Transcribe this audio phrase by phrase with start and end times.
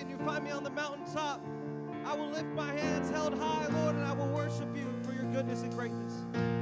[0.00, 1.44] and you find me on the mountaintop,
[2.06, 5.24] I will lift my hands held high, Lord, and I will worship you for your
[5.24, 6.59] goodness and greatness.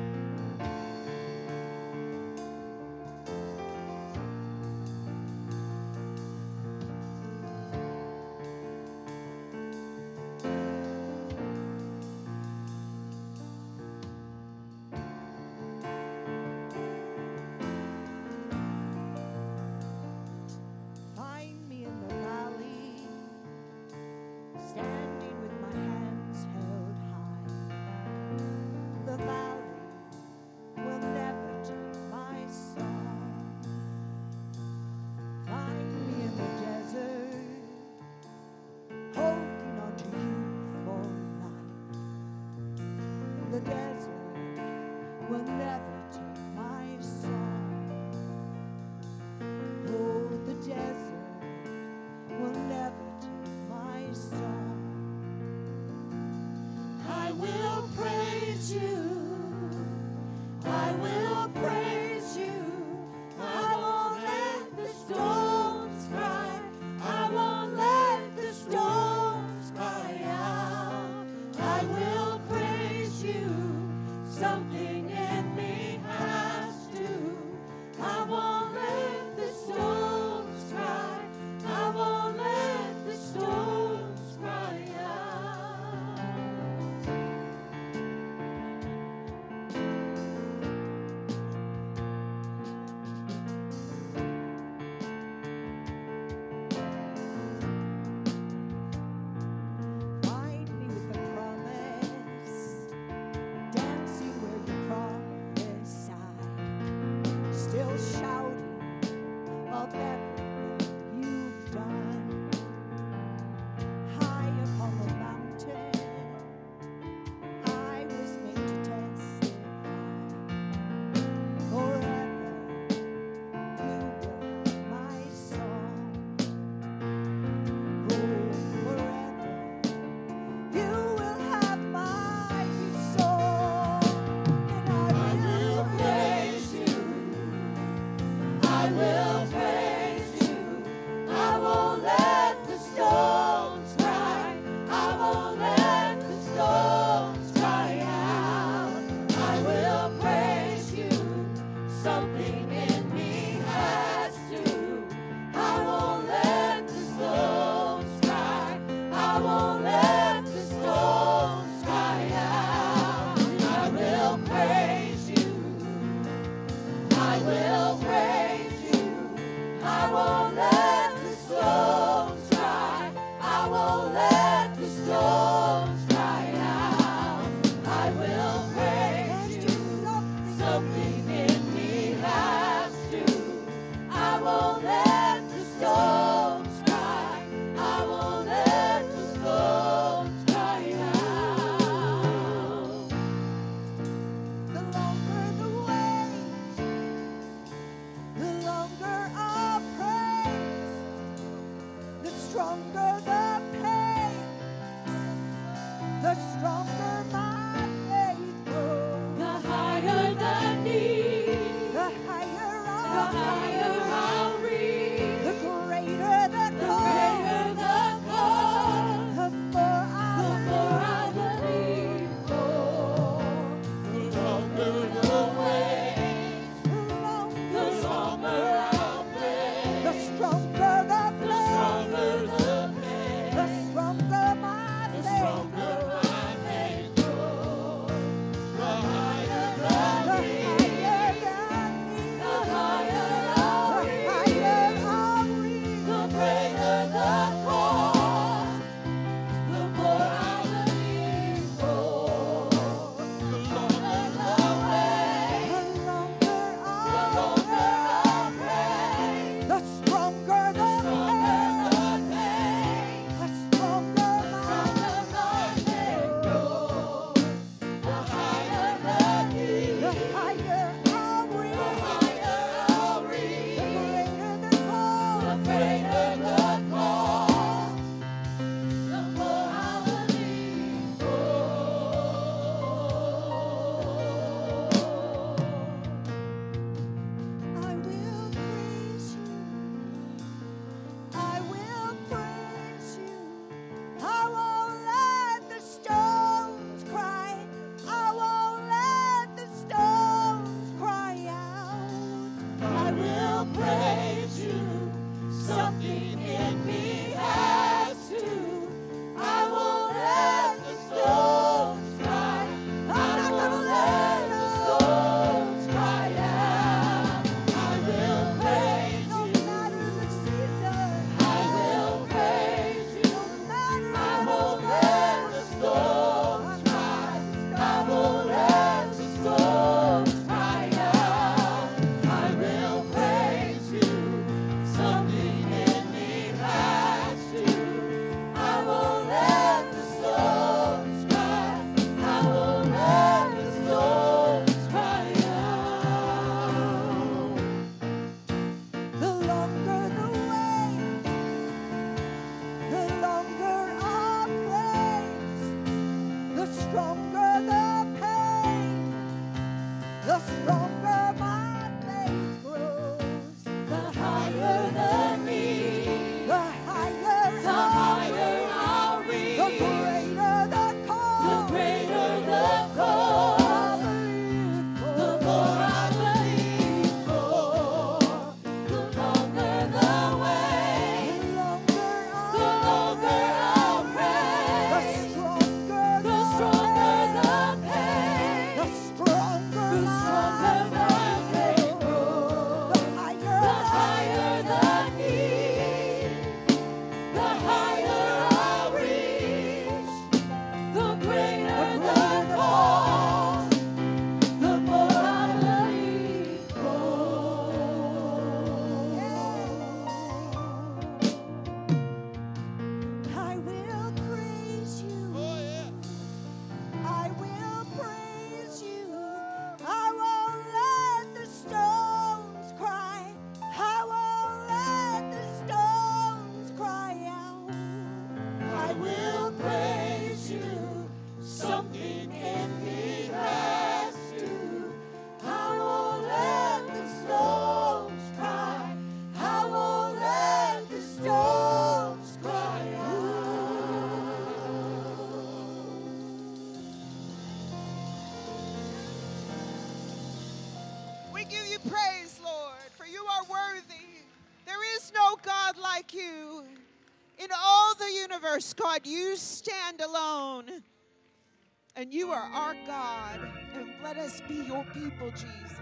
[462.39, 463.41] Are our God.
[463.75, 465.79] And let us be your people, Jesus.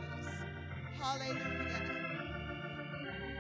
[0.99, 1.83] Hallelujah.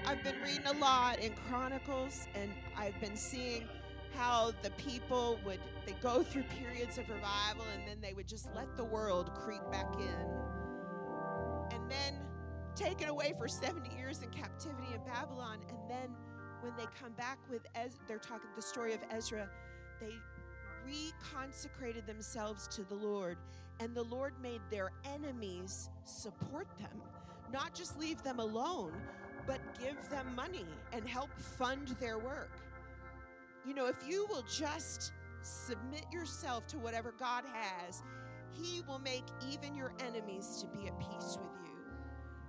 [0.06, 3.64] I've been reading a lot in Chronicles, and I've been seeing
[4.14, 8.48] how the people would they go through periods of revival and then they would just
[8.54, 12.14] let the world creep back in and then
[12.74, 16.08] taken away for 70 years in captivity in babylon and then
[16.62, 19.50] when they come back with Ez- they're talking the story of ezra
[20.00, 20.14] they
[20.86, 23.36] reconsecrated themselves to the lord
[23.80, 27.02] and the lord made their enemies support them
[27.52, 28.92] not just leave them alone
[29.46, 32.50] but give them money and help fund their work
[33.66, 35.12] you know, if you will just
[35.42, 38.04] submit yourself to whatever God has,
[38.52, 41.72] He will make even your enemies to be at peace with you.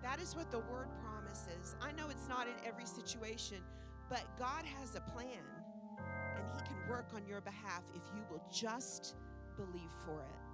[0.03, 1.75] That is what the word promises.
[1.81, 3.57] I know it's not in every situation,
[4.09, 5.41] but God has a plan
[6.51, 9.15] and He can work on your behalf if you will just
[9.55, 10.46] believe for it.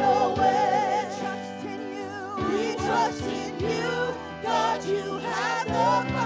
[0.00, 1.08] nowhere.
[2.50, 6.19] We trust in you, God, you have the power.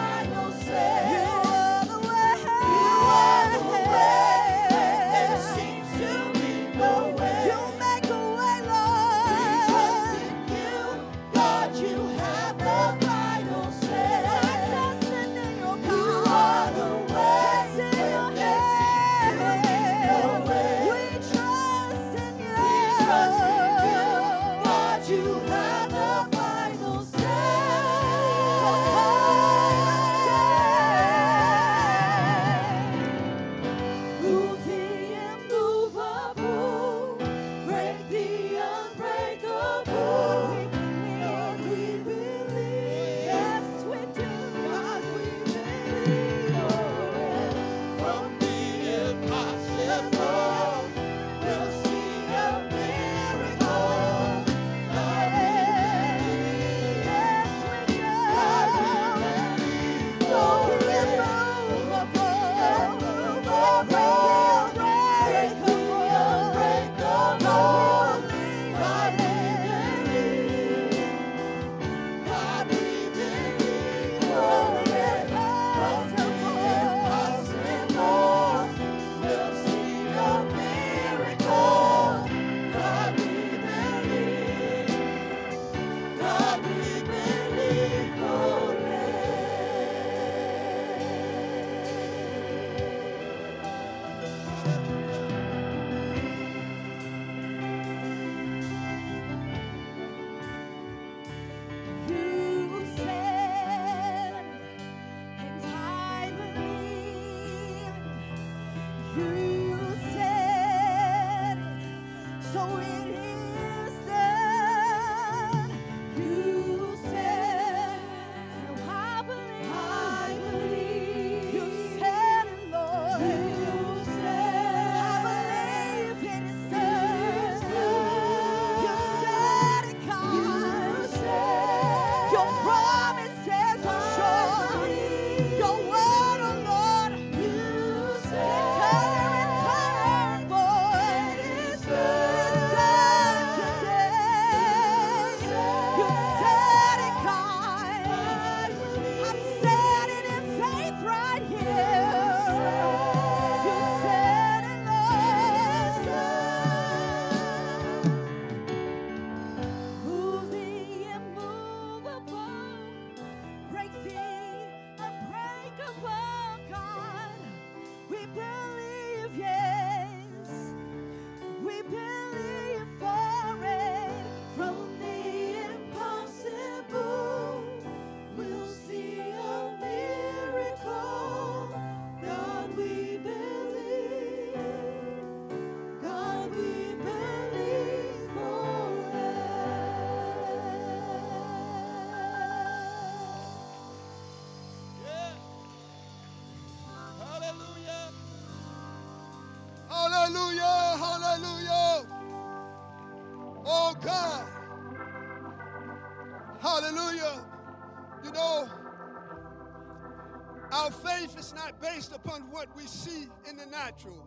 [211.64, 214.26] Not based upon what we see in the natural.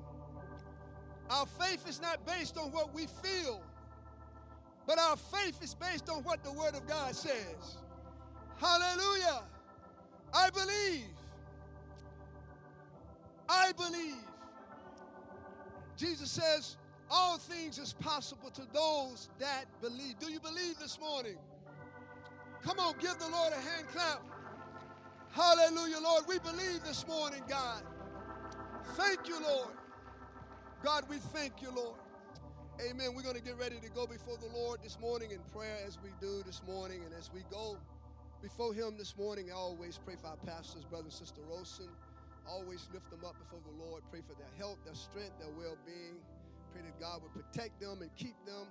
[1.29, 3.61] Our faith is not based on what we feel,
[4.87, 7.77] but our faith is based on what the Word of God says.
[8.57, 9.43] Hallelujah.
[10.33, 11.05] I believe.
[13.47, 14.15] I believe.
[15.95, 16.77] Jesus says,
[17.09, 20.17] all things is possible to those that believe.
[20.19, 21.37] Do you believe this morning?
[22.63, 24.23] Come on, give the Lord a hand clap.
[25.37, 26.23] Hallelujah, Lord.
[26.27, 27.83] We believe this morning, God.
[28.95, 29.69] Thank you, Lord.
[30.83, 31.99] God, we thank you, Lord.
[32.81, 33.13] Amen.
[33.15, 35.99] We're going to get ready to go before the Lord this morning in prayer as
[36.01, 37.03] we do this morning.
[37.05, 37.77] And as we go
[38.41, 41.89] before Him this morning, I always pray for our pastors, brother and sister Rosen.
[42.47, 44.01] Always lift them up before the Lord.
[44.09, 46.17] Pray for their health, their strength, their well being.
[46.73, 48.65] Pray that God would protect them and keep them.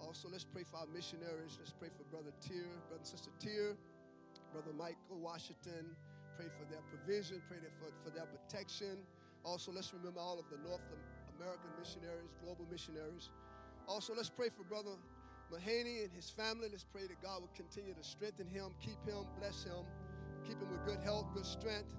[0.00, 1.56] Also, let's pray for our missionaries.
[1.58, 3.76] Let's pray for Brother Tier, Brother and Sister Tier,
[4.52, 5.96] Brother Michael Washington.
[6.36, 7.42] Pray for their provision.
[7.48, 8.98] Pray for, for their protection.
[9.44, 10.82] Also, let's remember all of the North
[11.38, 13.30] American missionaries, global missionaries.
[13.86, 14.98] Also, let's pray for Brother
[15.52, 16.68] Mahaney and his family.
[16.70, 19.86] Let's pray that God will continue to strengthen him, keep him, bless him,
[20.44, 21.94] keep him with good health, good strength.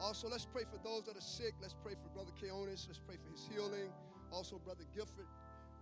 [0.00, 1.52] Also, let's pray for those that are sick.
[1.60, 2.88] Let's pray for Brother Keonis.
[2.88, 3.92] Let's pray for his healing.
[4.32, 5.28] Also, Brother Gifford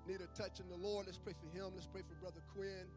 [0.09, 1.07] need a touch in the Lord.
[1.07, 1.71] Let's pray for him.
[1.75, 2.91] Let's pray for Brother Quinn.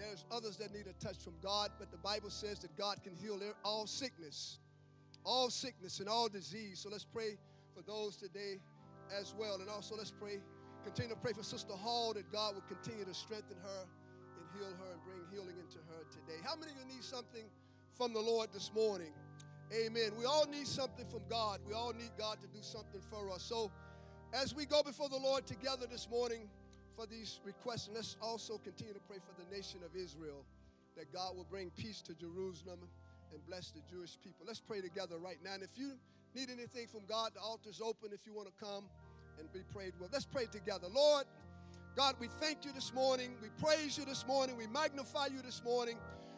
[0.00, 3.14] There's others that need a touch from God, but the Bible says that God can
[3.14, 4.58] heal all sickness,
[5.24, 6.80] all sickness and all disease.
[6.80, 7.36] So let's pray
[7.76, 8.60] for those today
[9.20, 9.56] as well.
[9.60, 10.40] And also let's pray,
[10.84, 13.82] continue to pray for Sister Hall that God will continue to strengthen her
[14.38, 16.40] and heal her and bring healing into her today.
[16.42, 17.44] How many of you need something
[17.94, 19.12] from the Lord this morning?
[19.70, 20.12] Amen.
[20.18, 21.60] We all need something from God.
[21.68, 23.42] We all need God to do something for us.
[23.42, 23.70] So
[24.32, 26.48] as we go before the Lord together this morning
[27.00, 30.44] for these requests, and let's also continue to pray for the nation of Israel
[30.98, 32.80] that God will bring peace to Jerusalem
[33.32, 34.44] and bless the Jewish people.
[34.46, 35.54] Let's pray together right now.
[35.54, 35.92] And if you
[36.34, 38.84] need anything from God, the altar's open if you want to come
[39.38, 40.12] and be prayed with.
[40.12, 40.88] Let's pray together.
[40.92, 41.24] Lord,
[41.96, 43.34] God, we thank you this morning.
[43.40, 44.58] We praise you this morning.
[44.58, 45.96] We magnify you this morning.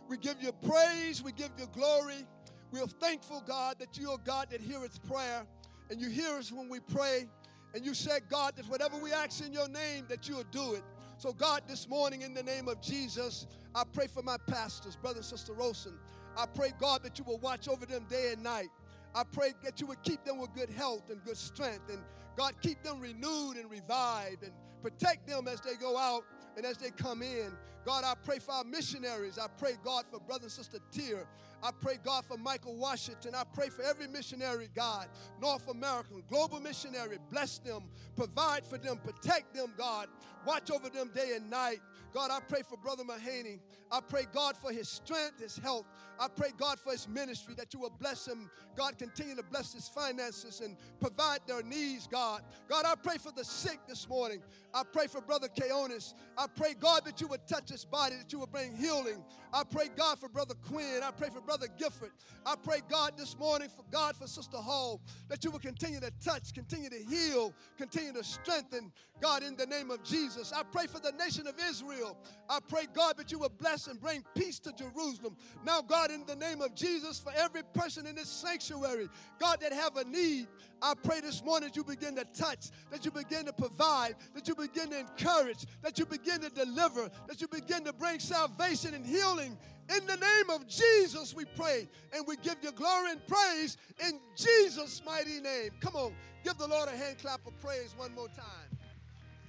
[0.09, 1.25] We give you praise.
[1.25, 2.25] We give you glory.
[2.71, 5.45] We are thankful, God, that you are God that heareth prayer
[5.91, 7.27] and you hear us when we pray.
[7.75, 10.83] And you said, God, that whatever we ask in your name, that you'll do it.
[11.17, 15.19] So, God, this morning, in the name of Jesus, I pray for my pastors, brother
[15.19, 15.95] and sister Rosen.
[16.37, 18.69] I pray, God, that you will watch over them day and night.
[19.15, 21.91] I pray that you would keep them with good health and good strength.
[21.91, 22.01] And
[22.37, 26.25] God, keep them renewed and revived and protect them as they go out
[26.57, 27.53] and as they come in.
[27.85, 29.39] God, I pray for our missionaries.
[29.39, 31.27] I pray, God, for brother and sister Tier.
[31.63, 33.35] I pray, God, for Michael Washington.
[33.35, 35.09] I pray for every missionary, God,
[35.41, 37.19] North American, global missionary.
[37.31, 37.85] Bless them,
[38.17, 40.09] provide for them, protect them, God.
[40.45, 41.79] Watch over them day and night.
[42.13, 43.61] God, I pray for Brother Mahaney.
[43.91, 45.87] I pray, God, for his strength, his health.
[46.19, 48.51] I pray, God, for his ministry, that you will bless him.
[48.77, 52.43] God, continue to bless his finances and provide their needs, God.
[52.69, 54.43] God, I pray for the sick this morning.
[54.75, 56.15] I pray for Brother Keonis.
[56.37, 59.25] I pray, God, that you would touch his body, that you will bring healing.
[59.53, 61.01] I pray, God, for Brother Quinn.
[61.03, 62.13] I pray for Brother Gifford.
[62.47, 66.13] I pray, God, this morning for God, for Sister Hall, that you will continue to
[66.25, 70.53] touch, continue to heal, continue to strengthen, God, in the name of Jesus.
[70.53, 72.17] I pray for the nation of Israel.
[72.49, 75.37] I pray, God, that you will bless and bring peace to Jerusalem.
[75.65, 79.09] Now, God, in the name of Jesus, for every person in this sanctuary,
[79.41, 80.49] God, that have a need,
[80.81, 84.49] I pray this morning that you begin to touch, that you begin to provide, that
[84.49, 88.95] you begin to encourage, that you begin to deliver, that you begin to bring salvation
[88.95, 89.57] and healing.
[89.95, 94.21] In the name of Jesus, we pray and we give you glory and praise in
[94.37, 95.71] Jesus' mighty name.
[95.81, 96.13] Come on,
[96.45, 98.79] give the Lord a hand clap of praise one more time.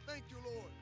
[0.07, 0.72] Thank you, Lord.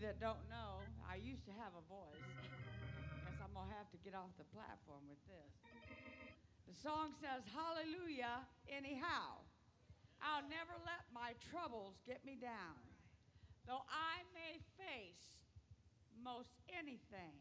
[0.00, 2.24] That don't know, I used to have a voice.
[3.20, 5.52] Guess I'm gonna have to get off the platform with this.
[6.64, 9.44] The song says, Hallelujah, anyhow.
[10.20, 12.76] I'll never let my troubles get me down.
[13.68, 15.32] Though I may face
[16.20, 17.36] most anything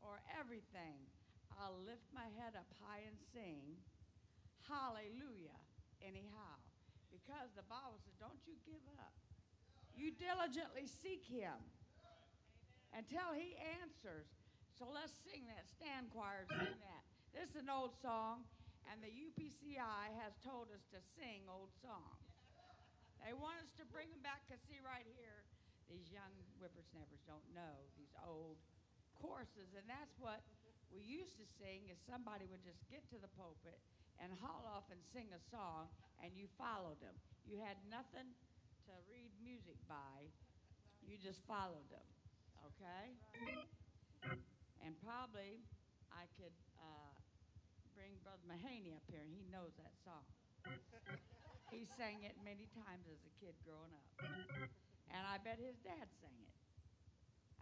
[0.00, 0.96] or everything,
[1.60, 3.76] I'll lift my head up high and sing,
[4.68, 5.60] Hallelujah,
[6.04, 6.60] anyhow.
[7.08, 9.12] Because the Bible says, don't you give up.
[9.92, 11.60] You diligently seek him
[12.96, 14.28] until he answers.
[14.76, 15.68] So let's sing that.
[15.68, 17.02] Stand choir, sing that.
[17.32, 18.44] This is an old song,
[18.88, 22.28] and the UPCI has told us to sing old songs.
[23.24, 25.46] They want us to bring them back because see right here,
[25.86, 28.58] these young whippersnappers don't know these old
[29.16, 30.42] courses, and that's what
[30.90, 31.86] we used to sing.
[31.88, 33.78] Is somebody would just get to the pulpit
[34.18, 35.88] and haul off and sing a song,
[36.20, 37.14] and you followed them.
[37.46, 38.26] You had nothing
[38.90, 40.28] to read music by.
[41.02, 42.06] You just followed them,
[42.66, 43.18] okay?
[44.82, 45.62] And probably
[46.10, 47.14] I could uh,
[47.94, 50.26] bring Brother Mahaney up here, and he knows that song.
[51.70, 54.06] he sang it many times as a kid growing up.
[55.10, 56.54] And I bet his dad sang it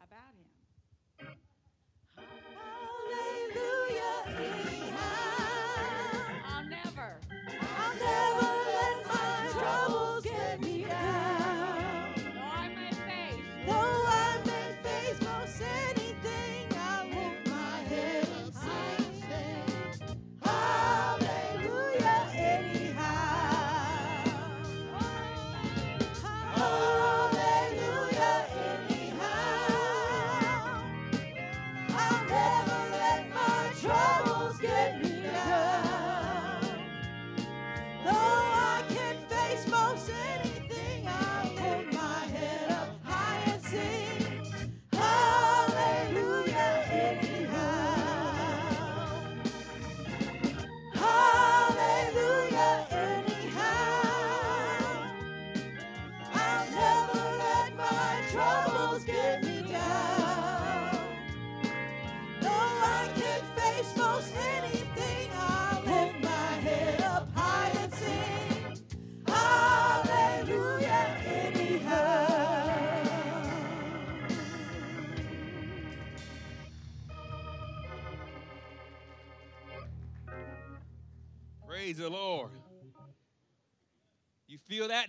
[0.01, 0.49] about him.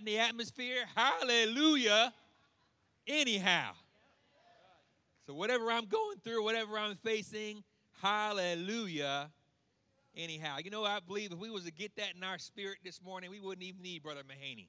[0.02, 0.84] In the atmosphere?
[0.96, 2.12] Hallelujah.
[3.06, 3.70] Anyhow.
[5.26, 7.62] So, whatever I'm going through, whatever I'm facing,
[8.00, 9.30] hallelujah.
[10.16, 13.00] Anyhow, you know, I believe if we was to get that in our spirit this
[13.00, 14.66] morning, we wouldn't even need Brother Mahaney.